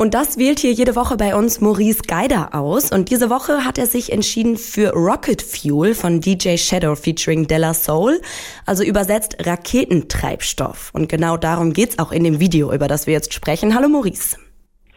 Und 0.00 0.14
das 0.14 0.38
wählt 0.38 0.60
hier 0.60 0.72
jede 0.72 0.96
Woche 0.96 1.18
bei 1.18 1.36
uns 1.36 1.60
Maurice 1.60 2.00
Geider 2.00 2.54
aus. 2.54 2.90
Und 2.90 3.10
diese 3.10 3.28
Woche 3.28 3.66
hat 3.66 3.76
er 3.76 3.84
sich 3.84 4.12
entschieden 4.12 4.56
für 4.56 4.94
Rocket 4.94 5.42
Fuel 5.42 5.94
von 5.94 6.22
DJ 6.22 6.56
Shadow 6.56 6.94
featuring 6.94 7.46
Della 7.46 7.74
Soul. 7.74 8.22
Also 8.64 8.82
übersetzt 8.82 9.36
Raketentreibstoff. 9.46 10.88
Und 10.94 11.10
genau 11.10 11.36
darum 11.36 11.74
geht's 11.74 11.98
auch 11.98 12.12
in 12.12 12.24
dem 12.24 12.40
Video, 12.40 12.72
über 12.72 12.88
das 12.88 13.06
wir 13.06 13.12
jetzt 13.12 13.34
sprechen. 13.34 13.74
Hallo 13.74 13.90
Maurice. 13.90 14.38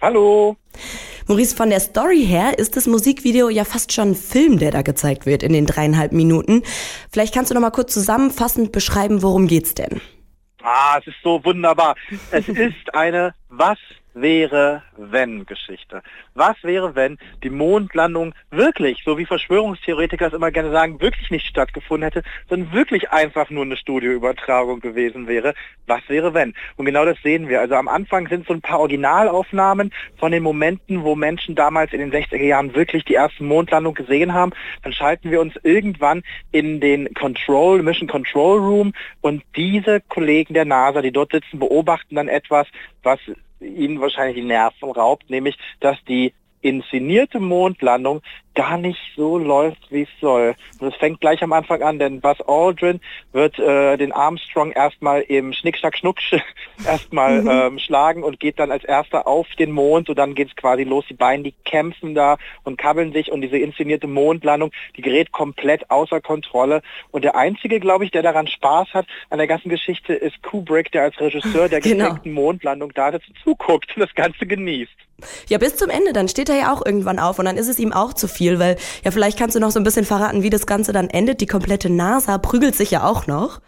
Hallo. 0.02 0.56
Maurice, 1.28 1.54
von 1.54 1.70
der 1.70 1.82
Story 1.82 2.26
her 2.26 2.58
ist 2.58 2.78
das 2.78 2.88
Musikvideo 2.88 3.50
ja 3.50 3.66
fast 3.66 3.92
schon 3.92 4.12
ein 4.12 4.16
Film, 4.16 4.58
der 4.58 4.72
da 4.72 4.84
gezeigt 4.84 5.26
wird 5.26 5.44
in 5.44 5.52
den 5.52 5.66
dreieinhalb 5.66 6.14
Minuten. 6.14 6.64
Vielleicht 7.12 7.34
kannst 7.34 7.52
du 7.52 7.56
noch 7.56 7.62
mal 7.62 7.72
kurz 7.72 7.94
zusammenfassend 7.94 8.72
beschreiben, 8.72 9.22
worum 9.22 9.48
geht's 9.48 9.74
denn? 9.74 10.00
Ah, 10.62 10.98
es 11.02 11.08
ist 11.08 11.18
so 11.22 11.44
wunderbar. 11.44 11.96
Es 12.32 12.48
ist 12.48 12.94
eine 12.94 13.34
Was 13.50 13.78
wäre 14.14 14.84
wenn 14.98 15.46
Geschichte. 15.46 16.02
Was 16.34 16.56
wäre, 16.64 16.96
wenn 16.96 17.18
die 17.44 17.50
Mondlandung 17.50 18.34
wirklich, 18.52 19.02
so 19.04 19.18
wie 19.18 19.26
Verschwörungstheoretiker 19.26 20.28
es 20.28 20.34
immer 20.34 20.52
gerne 20.52 20.72
sagen, 20.72 21.02
wirklich 21.02 21.32
nicht 21.32 21.48
stattgefunden 21.48 22.04
hätte, 22.04 22.24
sondern 22.50 22.74
wirklich 22.74 23.12
einfach 23.12 23.50
nur 23.50 23.64
eine 23.64 23.78
Studioübertragung 23.78 24.80
gewesen 24.80 25.28
wäre? 25.28 25.54
Was 25.88 26.02
wäre, 26.08 26.34
wenn? 26.34 26.54
Und 26.76 26.86
genau 26.86 27.06
das 27.06 27.18
sehen 27.22 27.50
wir. 27.50 27.60
Also 27.60 27.76
am 27.76 27.88
Anfang 27.88 28.28
sind 28.28 28.48
so 28.48 28.54
ein 28.54 28.62
paar 28.62 28.80
Originalaufnahmen 28.80 29.92
von 30.18 30.32
den 30.32 30.44
Momenten, 30.44 31.04
wo 31.04 31.16
Menschen 31.16 31.56
damals 31.56 31.94
in 31.94 32.00
den 32.00 32.12
60er 32.12 32.44
Jahren 32.44 32.76
wirklich 32.76 33.06
die 33.06 33.14
erste 33.14 33.44
Mondlandung 33.44 33.94
gesehen 33.94 34.34
haben. 34.34 34.54
Dann 34.84 34.94
schalten 34.94 35.32
wir 35.32 35.42
uns 35.42 35.54
irgendwann 35.64 36.24
in 36.52 36.80
den 36.80 37.14
Control, 37.14 37.82
Mission 37.82 38.08
Control 38.08 38.60
Room 38.60 38.94
und 39.22 39.44
diese 39.56 40.02
Kollegen 40.02 40.54
der 40.54 40.66
NASA, 40.66 41.02
die 41.02 41.12
dort 41.12 41.32
sitzen, 41.32 41.60
beobachten 41.60 42.16
dann 42.16 42.28
etwas, 42.28 42.68
was 43.02 43.20
ihnen 43.64 44.00
wahrscheinlich 44.02 44.36
die 44.36 44.48
Nerven 44.48 44.92
raubt, 44.92 45.30
nämlich 45.30 45.58
dass 45.80 45.98
die 46.08 46.34
inszenierte 46.62 47.40
Mondlandung 47.40 48.22
gar 48.56 48.78
nicht 48.78 49.00
so 49.16 49.38
läuft, 49.38 49.80
wie 49.90 50.04
es 50.04 50.10
soll. 50.22 50.56
Und 50.80 50.88
es 50.88 50.96
fängt 50.96 51.22
gleich 51.22 51.42
am 51.44 51.54
Anfang 51.54 51.82
an, 51.82 52.00
denn 52.00 52.22
Buzz 52.22 52.40
Aldrin 52.48 53.00
wird 53.32 53.58
äh, 53.60 53.98
den 53.98 54.12
Armstrong 54.12 54.72
erstmal 54.72 55.22
im 55.22 55.54
Schnick, 55.54 55.78
Schnack, 55.78 55.98
Schnucksch 55.98 56.36
erstmal 56.86 57.42
mhm. 57.42 57.50
ähm, 57.50 57.80
schlagen 57.80 58.24
und 58.24 58.40
geht 58.40 58.60
dann 58.60 58.72
als 58.72 58.84
erster 58.84 59.28
auf 59.28 59.48
den 59.58 59.72
Mond 59.72 60.10
und 60.10 60.18
dann 60.18 60.36
geht 60.36 60.50
es 60.50 60.56
quasi 60.56 60.84
los. 60.84 61.06
Die 61.10 61.16
beiden, 61.16 61.44
die 61.44 61.54
kämpfen 61.66 62.16
da 62.16 62.38
und 62.64 62.78
kabbeln 62.78 63.14
sich 63.14 63.32
und 63.32 63.42
diese 63.42 63.58
inszenierte 63.58 64.08
Mondlandung, 64.08 64.72
die 64.96 65.02
gerät 65.02 65.32
komplett 65.32 65.90
außer 65.90 66.22
Kontrolle. 66.22 66.82
Und 67.12 67.24
der 67.24 67.36
Einzige, 67.36 67.80
glaube 67.80 68.06
ich, 68.06 68.12
der 68.12 68.22
daran 68.22 68.48
Spaß 68.48 68.90
hat 68.94 69.08
an 69.30 69.38
der 69.38 69.48
ganzen 69.48 69.70
Geschichte, 69.70 70.14
ist 70.14 70.42
Kubrick, 70.44 70.92
der 70.92 71.04
als 71.04 71.20
Regisseur 71.20 71.70
der 71.70 71.82
genau. 71.82 72.18
Mondlandung 72.24 72.94
da 72.94 73.12
dazu 73.12 73.32
zuguckt 73.44 73.96
und 73.96 74.02
das 74.02 74.14
Ganze 74.14 74.46
genießt. 74.46 74.92
Ja, 75.48 75.58
bis 75.58 75.76
zum 75.76 75.90
Ende, 75.90 76.14
dann 76.14 76.28
steht 76.28 76.50
er 76.50 76.56
ja 76.56 76.74
auch 76.74 76.86
irgendwann 76.86 77.20
auf 77.20 77.40
und 77.40 77.46
dann 77.46 77.58
ist 77.58 77.68
es 77.68 77.80
ihm 77.80 77.94
auch 77.94 78.14
zu 78.14 78.28
viel, 78.28 78.43
weil 78.60 78.78
ja, 79.04 79.12
vielleicht 79.12 79.38
kannst 79.38 79.56
du 79.56 79.60
noch 79.60 79.72
so 79.72 79.80
ein 79.80 79.84
bisschen 79.84 80.06
verraten, 80.06 80.44
wie 80.44 80.50
das 80.50 80.66
Ganze 80.66 80.94
dann 80.94 81.10
endet. 81.10 81.42
Die 81.42 81.48
komplette 81.48 81.90
NASA 81.90 82.38
prügelt 82.38 82.76
sich 82.76 82.92
ja 82.92 83.04
auch 83.04 83.28
noch. 83.28 83.62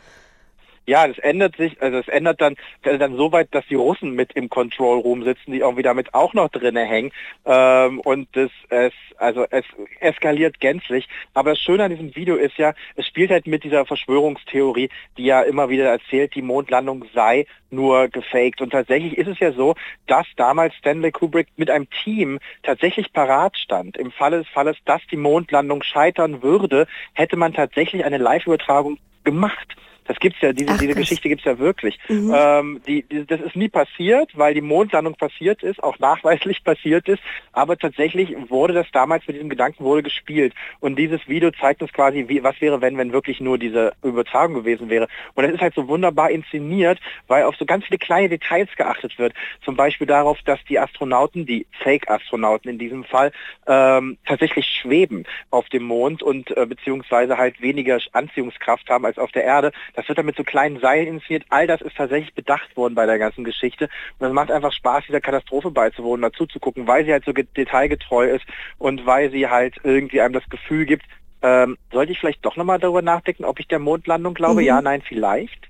Ja, 0.88 1.08
es 1.08 1.18
ändert 1.18 1.58
sich, 1.58 1.82
also 1.82 1.98
es 1.98 2.08
ändert 2.08 2.42
dann, 2.42 2.56
dann 2.84 3.16
so 3.16 3.32
weit, 3.32 3.48
dass 3.52 3.66
die 3.68 3.76
Russen 3.76 4.12
mit 4.12 4.34
im 4.34 4.50
Control 4.50 5.00
Room 5.00 5.24
sitzen, 5.24 5.52
die 5.52 5.60
irgendwie 5.60 5.82
damit 5.82 6.14
auch 6.14 6.34
noch 6.34 6.50
drinne 6.50 6.86
hängen. 6.86 7.12
Ähm, 7.46 8.00
und 8.02 8.28
das, 8.34 8.52
es, 8.70 8.94
also 9.18 9.46
es 9.50 9.66
eskaliert 10.00 10.60
gänzlich. 10.60 11.08
Aber 11.34 11.52
das 11.52 11.60
Schöne 11.60 11.86
an 11.86 11.92
diesem 11.92 12.16
Video 12.16 12.36
ist 12.36 12.58
ja, 12.58 12.74
es 12.96 13.08
spielt 13.08 13.32
halt 13.32 13.48
mit 13.48 13.64
dieser 13.64 13.86
Verschwörungstheorie, 13.86 14.90
die 15.18 15.26
ja 15.26 15.42
immer 15.42 15.70
wieder 15.70 15.90
erzählt, 15.90 16.36
die 16.36 16.44
Mondlandung 16.44 17.06
sei 17.14 17.48
nur 17.72 18.08
gefaked. 18.08 18.62
Und 18.62 18.70
tatsächlich 18.70 19.18
ist 19.18 19.28
es 19.28 19.40
ja 19.40 19.52
so, 19.52 19.76
dass 20.06 20.28
damals 20.36 20.76
Stanley 20.76 21.12
Kubrick 21.12 21.48
mit 21.58 21.72
einem 21.72 21.88
Team 22.04 22.40
tatsächlich 22.62 23.12
parat 23.12 23.58
stand. 23.58 23.98
Im 23.98 24.12
Falle 24.12 24.40
des 24.40 24.48
Falles, 24.50 24.78
dass 24.86 25.02
die 25.12 25.18
Mondlandung 25.18 25.82
scheitern 25.82 26.44
würde, 26.44 26.88
hätte 27.14 27.38
man 27.38 27.54
tatsächlich 27.54 28.06
eine 28.06 28.18
Live-Übertragung 28.18 29.00
gemacht. 29.24 29.76
Das 30.06 30.20
gibt's 30.20 30.40
ja, 30.42 30.54
diese, 30.54 30.72
Ach, 30.74 30.78
diese 30.78 30.94
Geschichte 30.94 31.30
gibt's 31.30 31.46
ja 31.46 31.58
wirklich. 31.58 32.00
Mhm. 32.08 32.34
Ähm, 32.36 32.82
die, 32.88 33.04
die, 33.04 33.26
das 33.26 33.42
ist 33.42 33.56
nie 33.56 33.70
passiert, 33.70 34.32
weil 34.38 34.54
die 34.54 34.62
Mondlandung 34.62 35.16
passiert 35.16 35.64
ist, 35.64 35.84
auch 35.84 36.00
nachweislich 36.06 36.64
passiert 36.64 37.08
ist, 37.08 37.22
aber 37.52 37.78
tatsächlich 37.78 38.36
wurde 38.50 38.74
das 38.74 38.88
damals 38.92 39.28
mit 39.28 39.36
diesem 39.36 39.50
Gedanken 39.50 39.84
wurde 39.84 40.04
gespielt. 40.04 40.54
Und 40.80 40.98
dieses 40.98 41.28
Video 41.28 41.52
zeigt 41.52 41.82
uns 41.82 41.92
quasi, 41.92 42.26
wie, 42.28 42.44
was 42.44 42.60
wäre, 42.62 42.82
wenn, 42.82 42.98
wenn 42.98 43.14
wirklich 43.14 43.40
nur 43.40 43.58
diese 43.58 43.94
Übertragung 44.04 44.56
gewesen 44.56 44.90
wäre. 44.90 45.08
Und 45.34 45.44
das 45.44 45.54
ist 45.54 45.62
halt 45.62 45.74
so 45.74 45.88
wunderbar 45.88 46.30
inszeniert, 46.30 47.00
weil 47.28 47.44
auf 47.44 47.56
so 47.56 47.66
ganz 47.66 47.86
viele 47.86 47.98
kleine 47.98 48.30
Details 48.30 48.70
geachtet 48.76 49.18
wird. 49.18 49.34
Zum 49.64 49.76
Beispiel 49.76 50.08
darauf, 50.08 50.42
dass 50.44 50.64
die 50.66 50.80
Astronauten, 50.80 51.46
die 51.46 51.66
Fake-Astronauten 51.84 52.70
in 52.70 52.78
diesem 52.78 53.04
Fall, 53.04 53.32
ähm, 53.68 54.18
tatsächlich 54.26 54.68
schweben 54.68 55.26
auf 55.50 55.68
dem 55.70 55.84
Mond 55.84 56.22
und 56.22 56.56
äh, 56.56 56.66
beziehungsweise 56.66 57.38
halt 57.38 57.62
weniger 57.62 58.00
Anziehungskraft 58.12 58.90
haben 58.90 59.06
als 59.06 59.18
auf 59.18 59.32
der 59.32 59.44
Erde. 59.44 59.72
Das 59.96 60.08
wird 60.08 60.18
dann 60.18 60.26
mit 60.26 60.36
so 60.36 60.44
kleinen 60.44 60.80
Seilen 60.80 61.08
inszeniert. 61.08 61.46
All 61.50 61.68
das 61.68 61.82
ist 61.82 61.96
tatsächlich 61.96 62.34
bedacht 62.34 62.76
worden 62.76 62.96
bei 62.96 63.06
der 63.06 63.18
ganzen 63.18 63.44
Geschichte. 63.44 63.90
Und 64.20 64.28
es 64.28 64.34
macht 64.34 64.52
einfach 64.52 64.72
Spaß, 64.72 65.06
dieser 65.08 65.22
Katastrophe 65.22 65.72
beizuwohnen, 65.72 66.22
dazu 66.22 66.46
zu 66.46 66.60
gucken, 66.60 66.88
weil 66.88 67.06
sie 67.06 67.12
halt 67.12 67.26
so 67.26 67.32
detailgetreu 67.32 68.30
ist 68.30 68.46
und 68.78 69.06
weil 69.06 69.32
sie 69.32 69.48
halt 69.48 69.76
irgendwie 69.84 70.22
einem 70.22 70.34
das 70.34 70.48
Gefühl 70.50 70.86
gibt, 70.86 71.06
ähm, 71.42 71.78
sollte 71.92 72.12
ich 72.12 72.20
vielleicht 72.20 72.46
doch 72.46 72.56
nochmal 72.56 72.80
darüber 72.80 73.02
nachdenken, 73.02 73.46
ob 73.46 73.60
ich 73.60 73.68
der 73.68 73.80
Mondlandung 73.80 74.34
glaube? 74.34 74.62
Mhm. 74.62 74.68
Ja, 74.68 74.82
nein, 74.82 75.02
vielleicht. 75.08 75.70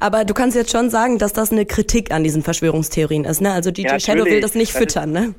Aber 0.00 0.24
du 0.24 0.34
kannst 0.34 0.56
jetzt 0.56 0.70
schon 0.70 0.90
sagen, 0.90 1.18
dass 1.18 1.32
das 1.32 1.50
eine 1.50 1.64
Kritik 1.64 2.12
an 2.12 2.24
diesen 2.24 2.42
Verschwörungstheorien 2.42 3.24
ist, 3.24 3.40
ne? 3.40 3.52
Also 3.52 3.70
DJ 3.70 3.86
ja, 3.86 4.00
Shadow 4.00 4.24
will 4.24 4.40
das 4.40 4.54
nicht 4.54 4.74
das 4.74 4.80
füttern, 4.80 5.12
ne? 5.12 5.34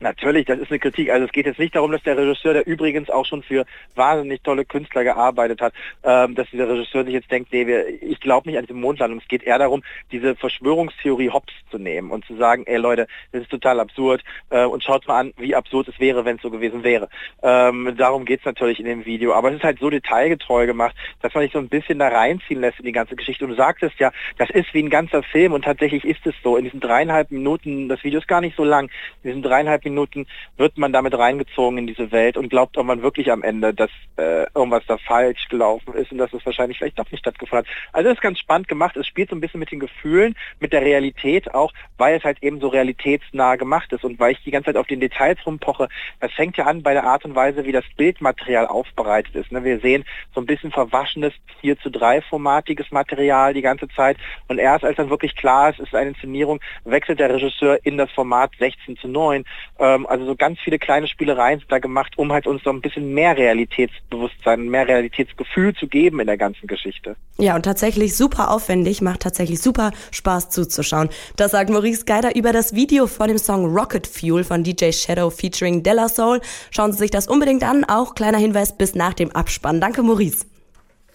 Natürlich, 0.00 0.46
das 0.46 0.60
ist 0.60 0.70
eine 0.70 0.78
Kritik. 0.78 1.10
Also 1.10 1.26
es 1.26 1.32
geht 1.32 1.46
jetzt 1.46 1.58
nicht 1.58 1.74
darum, 1.74 1.90
dass 1.90 2.02
der 2.04 2.16
Regisseur, 2.16 2.52
der 2.52 2.66
übrigens 2.66 3.10
auch 3.10 3.26
schon 3.26 3.42
für 3.42 3.66
wahnsinnig 3.96 4.42
tolle 4.42 4.64
Künstler 4.64 5.02
gearbeitet 5.02 5.60
hat, 5.60 5.74
ähm, 6.04 6.36
dass 6.36 6.48
dieser 6.50 6.68
Regisseur 6.68 7.04
sich 7.04 7.14
jetzt 7.14 7.30
denkt, 7.32 7.52
nee, 7.52 7.66
wir, 7.66 8.00
ich 8.02 8.20
glaube 8.20 8.48
nicht 8.48 8.58
an 8.58 8.64
diese 8.64 8.78
Mondlandung. 8.78 9.18
Es 9.18 9.26
geht 9.26 9.42
eher 9.42 9.58
darum, 9.58 9.82
diese 10.12 10.36
Verschwörungstheorie 10.36 11.30
hops 11.30 11.52
zu 11.72 11.78
nehmen 11.78 12.12
und 12.12 12.24
zu 12.26 12.36
sagen, 12.36 12.62
ey 12.66 12.76
Leute, 12.76 13.08
das 13.32 13.42
ist 13.42 13.50
total 13.50 13.80
absurd 13.80 14.22
äh, 14.50 14.64
und 14.64 14.84
schaut 14.84 15.08
mal 15.08 15.18
an, 15.18 15.34
wie 15.36 15.56
absurd 15.56 15.88
es 15.88 15.98
wäre, 15.98 16.24
wenn 16.24 16.36
es 16.36 16.42
so 16.42 16.50
gewesen 16.50 16.84
wäre. 16.84 17.08
Ähm, 17.42 17.94
darum 17.96 18.24
geht's 18.24 18.44
natürlich 18.44 18.78
in 18.78 18.86
dem 18.86 19.04
Video. 19.04 19.32
Aber 19.32 19.50
es 19.50 19.56
ist 19.56 19.64
halt 19.64 19.80
so 19.80 19.90
detailgetreu 19.90 20.66
gemacht, 20.66 20.94
dass 21.22 21.34
man 21.34 21.42
sich 21.42 21.52
so 21.52 21.58
ein 21.58 21.68
bisschen 21.68 21.98
da 21.98 22.06
reinziehen 22.06 22.60
lässt 22.60 22.78
in 22.78 22.84
die 22.86 22.92
ganze 22.92 23.16
Geschichte. 23.16 23.44
Und 23.44 23.50
du 23.50 23.56
sagtest 23.56 23.98
ja, 23.98 24.12
das 24.36 24.48
ist 24.50 24.72
wie 24.74 24.82
ein 24.82 24.90
ganzer 24.90 25.24
Film 25.24 25.54
und 25.54 25.64
tatsächlich 25.64 26.04
ist 26.04 26.24
es 26.24 26.34
so. 26.44 26.56
In 26.56 26.64
diesen 26.64 26.78
dreieinhalb 26.78 27.32
Minuten, 27.32 27.88
das 27.88 28.04
Video 28.04 28.20
ist 28.20 28.28
gar 28.28 28.40
nicht 28.40 28.56
so 28.56 28.62
lang, 28.62 28.90
in 29.24 29.30
diesen 29.30 29.42
dreieinhalb 29.42 29.87
Minuten 29.90 30.26
wird 30.56 30.78
man 30.78 30.92
damit 30.92 31.16
reingezogen 31.16 31.78
in 31.78 31.86
diese 31.86 32.10
Welt 32.12 32.36
und 32.36 32.48
glaubt 32.48 32.76
auch 32.78 32.84
man 32.84 33.02
wirklich 33.02 33.30
am 33.30 33.42
Ende, 33.42 33.74
dass 33.74 33.90
äh, 34.16 34.46
irgendwas 34.54 34.84
da 34.86 34.98
falsch 34.98 35.48
gelaufen 35.48 35.94
ist 35.94 36.12
und 36.12 36.18
dass 36.18 36.32
es 36.32 36.44
wahrscheinlich 36.44 36.78
vielleicht 36.78 36.98
doch 36.98 37.10
nicht 37.10 37.20
stattgefunden 37.20 37.66
hat. 37.66 37.74
Also 37.92 38.10
es 38.10 38.16
ist 38.16 38.22
ganz 38.22 38.38
spannend 38.38 38.68
gemacht. 38.68 38.96
Es 38.96 39.06
spielt 39.06 39.30
so 39.30 39.36
ein 39.36 39.40
bisschen 39.40 39.60
mit 39.60 39.70
den 39.70 39.80
Gefühlen, 39.80 40.34
mit 40.60 40.72
der 40.72 40.82
Realität 40.82 41.54
auch, 41.54 41.72
weil 41.96 42.16
es 42.16 42.24
halt 42.24 42.42
eben 42.42 42.60
so 42.60 42.68
realitätsnah 42.68 43.56
gemacht 43.56 43.92
ist 43.92 44.04
und 44.04 44.18
weil 44.18 44.32
ich 44.32 44.42
die 44.44 44.50
ganze 44.50 44.66
Zeit 44.66 44.76
auf 44.76 44.86
den 44.86 45.00
Details 45.00 45.38
rumpoche. 45.46 45.88
Das 46.20 46.32
fängt 46.32 46.56
ja 46.56 46.66
an 46.66 46.82
bei 46.82 46.92
der 46.92 47.04
Art 47.04 47.24
und 47.24 47.34
Weise, 47.34 47.64
wie 47.64 47.72
das 47.72 47.84
Bildmaterial 47.96 48.66
aufbereitet 48.66 49.34
ist. 49.34 49.52
Ne? 49.52 49.64
Wir 49.64 49.80
sehen 49.80 50.04
so 50.34 50.40
ein 50.40 50.46
bisschen 50.46 50.70
verwaschenes 50.70 51.32
4 51.60 51.78
zu 51.80 51.90
3 51.90 52.22
formatiges 52.22 52.90
Material 52.90 53.54
die 53.54 53.62
ganze 53.62 53.88
Zeit 53.88 54.16
und 54.48 54.58
erst 54.58 54.84
als 54.84 54.96
dann 54.96 55.10
wirklich 55.10 55.36
klar 55.36 55.70
ist, 55.70 55.80
ist 55.80 55.94
eine 55.94 56.10
Inszenierung, 56.10 56.60
wechselt 56.84 57.20
der 57.20 57.32
Regisseur 57.32 57.78
in 57.84 57.96
das 57.96 58.10
Format 58.10 58.52
16 58.58 58.96
zu 58.96 59.08
9 59.08 59.44
ähm, 59.78 60.06
also 60.06 60.26
so 60.26 60.36
ganz 60.36 60.58
viele 60.60 60.78
kleine 60.78 61.06
Spielereien 61.06 61.60
sind 61.60 61.70
da 61.70 61.78
gemacht, 61.78 62.18
um 62.18 62.32
halt 62.32 62.46
uns 62.46 62.62
so 62.64 62.70
ein 62.70 62.80
bisschen 62.80 63.14
mehr 63.14 63.36
Realitätsbewusstsein, 63.36 64.68
mehr 64.68 64.88
Realitätsgefühl 64.88 65.74
zu 65.74 65.86
geben 65.86 66.20
in 66.20 66.26
der 66.26 66.36
ganzen 66.36 66.66
Geschichte. 66.66 67.16
Ja, 67.38 67.54
und 67.54 67.62
tatsächlich 67.62 68.16
super 68.16 68.50
aufwendig, 68.50 69.00
macht 69.00 69.20
tatsächlich 69.20 69.60
super 69.60 69.92
Spaß 70.10 70.50
zuzuschauen. 70.50 71.08
Das 71.36 71.52
sagt 71.52 71.70
Maurice 71.70 72.04
Geider 72.04 72.34
über 72.34 72.52
das 72.52 72.74
Video 72.74 73.06
vor 73.06 73.28
dem 73.28 73.38
Song 73.38 73.66
Rocket 73.66 74.06
Fuel 74.06 74.44
von 74.44 74.64
DJ 74.64 74.92
Shadow 74.92 75.30
featuring 75.30 75.82
Della 75.82 76.08
Soul. 76.08 76.40
Schauen 76.70 76.92
Sie 76.92 76.98
sich 76.98 77.10
das 77.10 77.28
unbedingt 77.28 77.62
an. 77.62 77.84
Auch 77.84 78.14
kleiner 78.14 78.38
Hinweis 78.38 78.76
bis 78.76 78.94
nach 78.94 79.14
dem 79.14 79.30
Abspann. 79.30 79.80
Danke, 79.80 80.02
Maurice. 80.02 80.46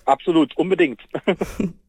Absolut, 0.05 0.55
unbedingt. 0.57 1.01